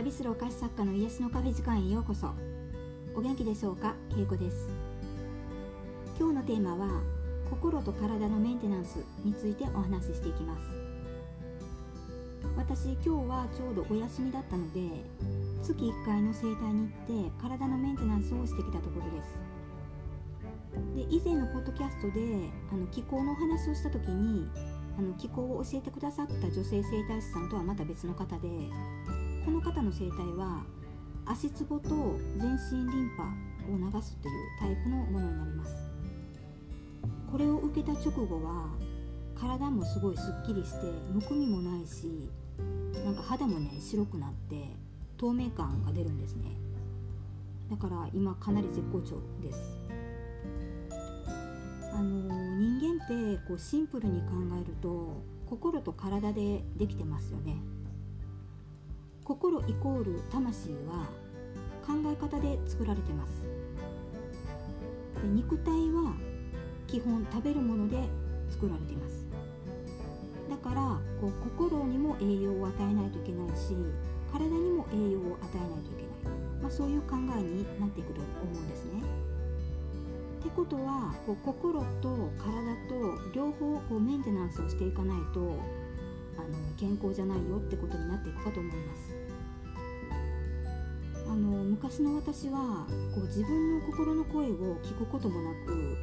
[0.00, 2.30] 旅するお菓子作家の癒しのカフェ時間へようこそ。
[3.14, 3.94] お元気でしょうか？
[4.14, 4.70] けいこです。
[6.18, 7.02] 今日のテーマは
[7.50, 10.62] 心と体のメンテナンスについてお話ししていきます。
[12.56, 14.80] 私今日はちょうどお休みだったので
[15.62, 19.36] 月1回の整体に行って体のメンテナンスをしてきたところです。
[20.96, 24.48] で以前のポッドキャストであの気候のお話をした時に
[24.98, 28.48] あの気候を教えてくださった女性整体師さんとはまた別の方で
[29.50, 30.62] この方の整体は
[31.26, 31.88] 足つぼと
[32.38, 33.24] 全身リンパ
[33.68, 35.74] を流すというタイプのものになります。
[37.32, 38.68] これを受けた直後は
[39.34, 42.30] 体もすごいすっきりしてむくみもないし
[43.04, 44.68] なんか肌もね白くなって
[45.18, 46.52] 透明感が出るんですね。
[47.68, 49.58] だから今かなり絶好調です。
[51.92, 54.28] あの人間ってこうシンプルに考
[54.62, 57.56] えると心と体でできてますよね。
[59.30, 61.06] 心イコール魂は
[61.86, 63.46] 考え方で作られてます
[65.22, 66.14] で肉体は
[66.88, 67.96] 基本食べるもので
[68.48, 69.24] 作られてます
[70.50, 70.82] だから
[71.20, 73.76] こう心にも栄養を与えないといけないし
[74.32, 79.00] 体にも栄養を与えないといけない、まあ、そういう考えになっていくと思うんですね。
[80.40, 85.56] ってことはこう心と体と両方こうメンテナンスをしていかないと
[86.36, 89.19] あの健康じゃないよってことになっていくかと思います。
[91.82, 95.96] 昔の私はこう自分の心の声を聞くこともなく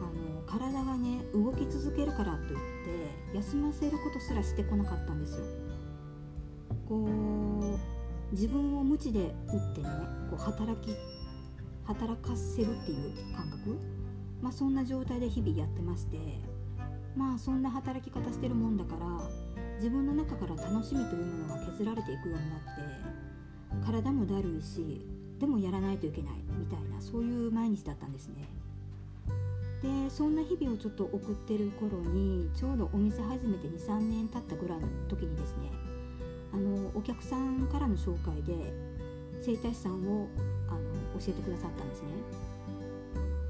[0.00, 2.56] あの体がね動き続けるからといっ
[3.32, 5.44] て休ませることすらしてこなかったんですよ。
[6.88, 9.88] こう自分を無知で打ってね
[10.30, 10.96] こう働き
[11.84, 13.76] 働かせるっていう感覚、
[14.40, 16.16] まあ、そんな状態で日々やってまして
[17.14, 19.06] まあそんな働き方してるもんだから
[19.76, 23.18] 自分の中から楽しみというものが削られていくようになって
[23.84, 25.04] 体もだるいし
[25.38, 28.48] でもやらないといけないみたいなそういう毎日だったんですね
[29.82, 35.70] でそんな日々をちょっと送ってる頃にちょうどお店始めて23年経ったぐらいの時にですね
[36.52, 38.72] あのお客さんからの紹介で
[39.40, 40.28] 整体師さんを
[40.68, 40.80] あの
[41.20, 42.08] 教えてくださったんですね。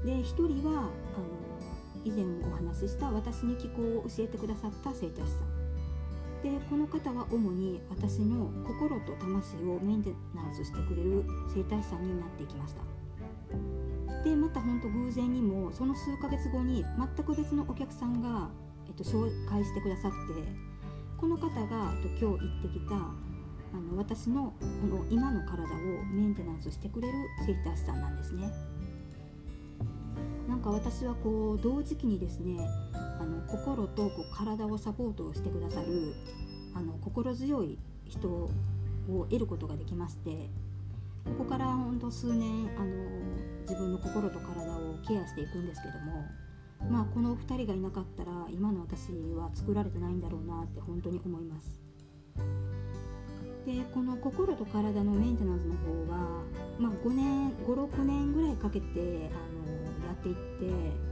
[0.05, 0.91] で1人はあの
[2.05, 5.58] 以前お話しした私に気候を教えてくださった整体師さん
[6.43, 12.81] でこの方は主に私の心と魂をメンテナンスしてくれる整体師さんになっていきました
[14.23, 18.49] でまた本当偶然にもその数ヶ月後に全く別のお客さんが、
[18.87, 20.17] えっと、紹介してくださって
[21.17, 25.67] この方が、えっと、今日行ってきたあの私のこの今の体を
[26.11, 27.13] メンテナンスしてくれる
[27.45, 28.51] 整体師さんなんですね。
[30.47, 32.57] なんか私はこう同時期にですね
[33.19, 36.13] あの心とこう体をサポートをしてくださる
[36.73, 38.49] あの心強い人を
[39.07, 40.49] 得ることができまして
[41.25, 42.87] ここからほんと数年あの
[43.61, 46.25] 自分の心と体をケアしていくんですけども
[46.89, 51.81] まあこの2人がいなかったら今の私は作られてないんだろうなって本当に思います。
[53.65, 56.43] でこの心と体のメンテナンスの方は、
[56.79, 61.09] まあ、5年56年ぐらいかけてあのやっていって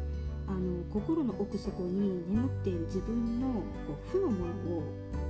[0.47, 3.47] あの心の奥底に眠っている自分の
[3.85, 4.81] こう負のものを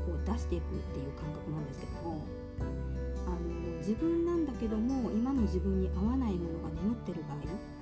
[0.06, 2.24] こう出していくっていう感覚なんですけども
[3.26, 3.38] あの
[3.80, 7.78] 自分なんだけども今の自分に合わないものが眠ってる場合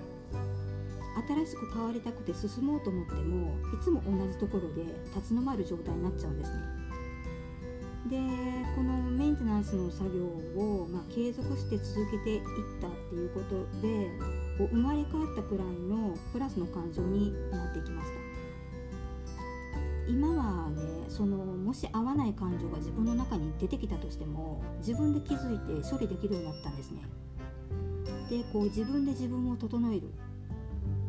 [1.27, 4.83] 新しく変わりたくて進もうと思ってもいつも同じところで
[5.15, 6.85] 立ち止まる状態になっちゃうんですね。
[8.09, 8.17] で
[8.75, 10.25] このメンテナンスの作業
[10.61, 12.41] を、まあ、継続して続けていっ
[12.79, 14.11] たっていうことで
[14.57, 18.25] こう生まれ変わったくらいのプラスの感情になってきました。
[20.07, 27.01] 今はねそのもし合わない感情が自分の中に出てきたとしても自分で気づいて処理できるようになったんですね。
[28.29, 30.09] でこう自分で自分を整える。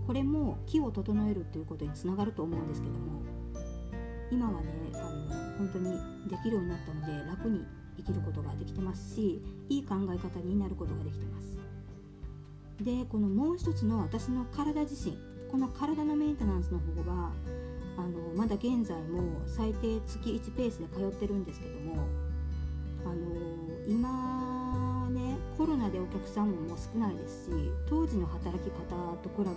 [0.06, 3.22] これも気を整えるということにつながると思うんですけども
[4.30, 5.90] 今はねあの本当に
[6.30, 7.66] できるようになったので楽に
[7.96, 11.58] 生きることができてますしいい考え方になることができてます。
[12.80, 15.16] でこのもう一つの私の体自身
[15.50, 17.32] この体のメンテナンスの方は
[17.96, 22.06] あのまだ現在も最低月1ペースで通ってるんですけども
[23.04, 23.14] あの
[23.88, 27.50] 今ねコロナでお客さんももう少ないですし
[27.88, 28.84] 当時の働き方
[29.22, 29.54] と比べたら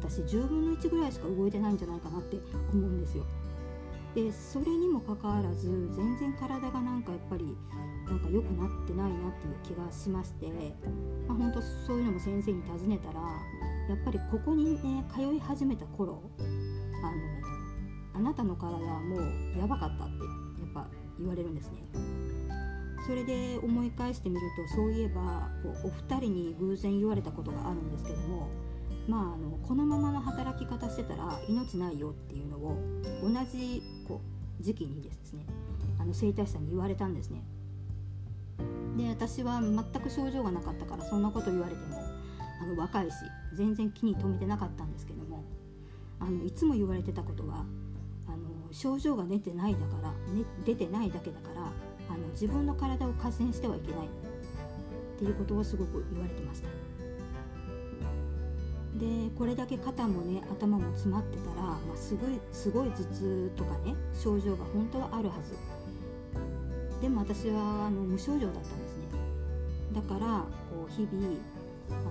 [0.00, 2.38] 私10分の1ぐらいしか動いてないんじゃないかなって
[2.72, 3.24] 思うんですよ。
[4.14, 7.56] でそれにもかかわらず全然体がなんかやっぱり
[8.06, 10.46] なんか良くなってないなっていう気がしまして、
[11.26, 13.20] まあ、本当そういうのも先生に尋ねたら
[13.88, 20.86] やっぱりここにね通い始めた頃あのあなたの体はもうやばかったってやっぱ
[21.18, 21.82] 言われるんですね。
[23.06, 28.48] それで思い返してみるとそういえばこうお二人に偶然言われたことがあるんですけども
[29.08, 32.78] まあ、あのこのままの働き方してたら命ないよっていうのを
[33.22, 34.20] 同じこ
[34.60, 35.44] う時期にですね
[35.98, 37.42] あの整体師さんに言われたんですね。
[38.96, 41.98] で私は全く症状がなかったからそんなこと言われても
[42.62, 43.14] あの若いし
[43.54, 45.44] 全然気に留めてなかったんですけども
[46.20, 47.64] あのいつも言われてたことは
[48.28, 51.72] あの症状が出てないだから、ね、出てないだけだから
[52.08, 56.68] あの自分の体を過信してはいけないっていうことをすごく言われてました。
[58.94, 59.06] で
[59.36, 65.54] これだけ肩もね頭も詰まってたら、まあ、すごいすごい頭痛とかね症状が本当はあるはず。
[67.00, 69.04] でも私はあの無症状だったんですね。
[69.92, 71.36] だからこう日々
[71.90, 72.10] あの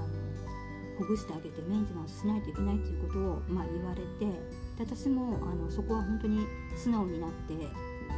[1.00, 4.32] ほぐしてあげてメンテナンスしないといけないっていうことを、まあ、言われてで
[4.80, 6.46] 私もあのそこは本当に
[6.76, 7.56] 素直になって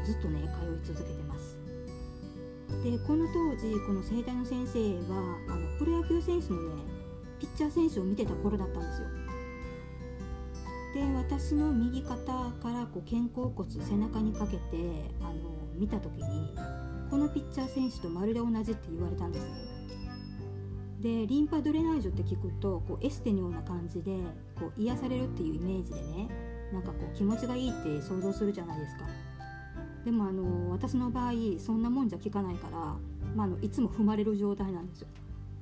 [0.04, 0.42] ずっとね
[0.84, 1.58] 通い続けてます。
[2.84, 4.80] でこの当時この整体の先生
[5.14, 6.95] はあのプロ野球選手のね
[7.40, 9.08] ピッチャー選手を見てた頃だったんですよ。
[10.94, 14.60] で私の右肩からこう肩甲骨背中にかけて
[15.20, 15.34] あの
[15.76, 16.56] 見た時に
[17.10, 19.52] このピッチャー選手とまるで同じって言われたんですね。
[21.02, 24.18] でリンパドレナージュって聞くとこうエステのような感じで
[24.58, 26.30] こう癒されるっていうイメージでね
[26.72, 29.04] なんかこう気持ちがいいって想像するじゃないですか。
[30.06, 32.78] でもあの私の場合そんなもんじゃ効かないから、
[33.36, 35.08] まあ、あのいつも踏まれる状態なんですよ。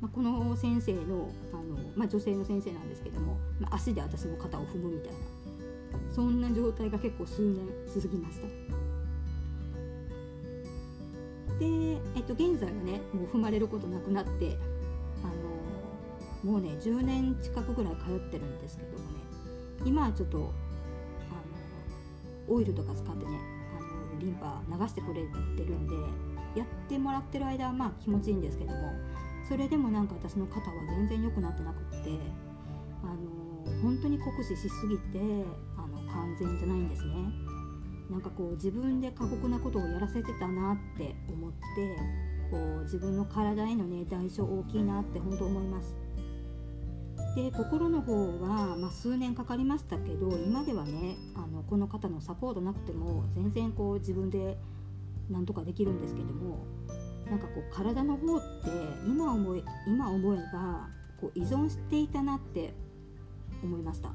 [0.03, 1.63] まあ、この先生のあの、
[1.95, 5.19] まあ、女性の先生なんですけども、まあ、足で私の肩を踏むみたいな
[6.13, 8.47] そんな状態が結構数年続きました。
[11.57, 11.65] で、
[12.17, 14.57] えっと、現在はねもう踏まれることなくなって
[15.23, 15.27] あ
[16.47, 19.03] のもうね10年近くぐらい通ってるんですけどもね
[19.85, 20.41] 今はちょっとあ
[22.49, 23.39] のオイルとか使ってね
[23.79, 23.87] あの
[24.19, 25.27] リンパ流してくれて
[25.63, 25.95] るんで
[26.59, 29.12] やってもらってる間はまあ気持ちいいんですけども
[29.47, 32.19] それでもなんか私の肩は全然良くなってなくって
[33.03, 35.19] あの本当に酷使しすぎて
[35.77, 37.13] あの完全じゃないんですね。
[38.09, 41.57] なんかこう自分で過酷なことをやらせてたなって思って
[42.51, 45.95] こう自分の体へのね代償大きいなって本当思います。
[47.35, 54.57] で心の方は、まあ、数年かかりましたけど今ではねあのこの方のサポートなくても全然こう自分で
[55.31, 56.65] なんとかできるんですけども
[57.29, 58.69] なんかこう体の方って
[59.07, 60.87] 今思い今思えば
[61.19, 62.73] こう依存していたなって
[63.63, 64.09] 思いました。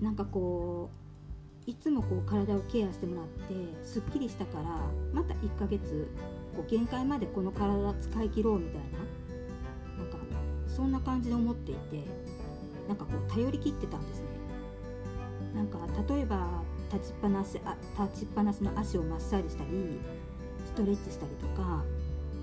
[0.00, 0.90] なんかこ
[1.66, 4.64] ういつもこう体をケアしてもらってすっきりしたから
[5.12, 6.08] また1ヶ月
[6.54, 8.82] こう限界までこの体使い切ろうみたい
[9.96, 10.18] ななんか
[10.68, 12.04] そんな感じで思っていて
[12.86, 14.26] なんかこう頼りきってたんですね。
[15.54, 15.78] なんか
[16.08, 16.62] 例えば
[16.92, 19.98] 立ちっぱなしあ立ちっぱなしの足をマッサージしたり
[20.66, 21.82] ストレッチしたりとか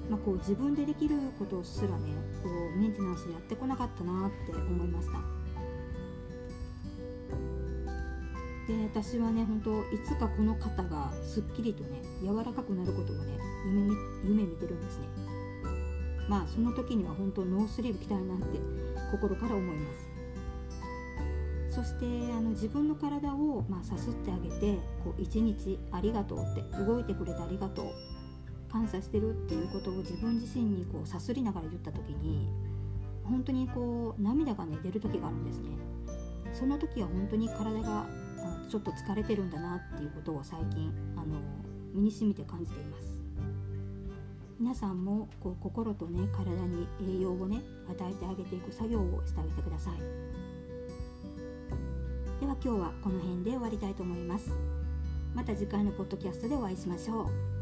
[0.09, 2.13] まあ、こう自分でできることすらね
[2.43, 5.19] こうメンテナンスやってこなかったなって思いました。
[8.67, 15.07] で私はね本当いつかこの肩がすっきりとね柔らかくなることをね夢夢見てるんですね。
[16.29, 18.59] まあその時には本当ノースリーブ着たいなって
[19.11, 19.93] 心から思いま
[21.69, 21.75] す。
[21.75, 28.12] そしてあの自分の体を、まあ、さすってあげてこう一日ありがとうって動いてくれてありがとう。
[28.73, 32.49] 感謝してるっていうことを自分自身にこうさすりながら言った時に
[33.23, 35.69] 本当にこう涙がね出る時があるんですね。
[36.53, 38.07] その時は本当に体が
[38.67, 41.39] ちょっと疲れてるんだなっていうことを最近あの
[41.93, 43.13] 身に染みて感じています。
[44.59, 46.87] 皆さんもこう心とね体に
[47.19, 49.99] 栄養をね与えてあげていく作業をしてあげてください。
[52.39, 54.51] では今日はこの辺で終わりたいと思います。
[55.35, 57.52] また次回のポッドキャストでお会いしましょう。